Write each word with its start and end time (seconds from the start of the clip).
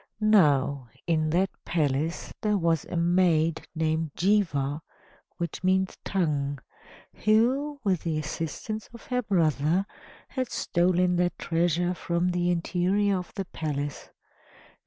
Now, 0.19 0.89
in 1.05 1.29
that 1.29 1.51
palace 1.63 2.33
there 2.41 2.57
was 2.57 2.85
a 2.85 2.97
maid 2.97 3.67
named 3.75 4.15
Jihva 4.17 4.79
(which 5.37 5.63
means 5.63 5.95
Tongue), 6.03 6.57
who, 7.23 7.79
with 7.83 8.01
the 8.01 8.17
assistance 8.17 8.89
of 8.95 9.05
her 9.05 9.21
brother, 9.21 9.85
had 10.29 10.49
stolen 10.49 11.17
that 11.17 11.37
treasure 11.37 11.93
from 11.93 12.29
the 12.29 12.49
interior 12.49 13.15
of 13.19 13.31
the 13.35 13.45
palace. 13.45 14.09